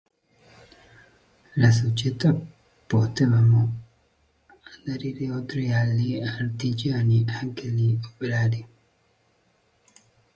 Alla 1.55 1.69
Società 1.69 2.33
potevano 2.87 3.81
aderire 4.79 5.29
oltre 5.29 5.71
agli 5.75 6.19
artigiani 6.19 7.23
anche 7.27 7.67
gli 7.67 7.95
operai. 8.03 8.67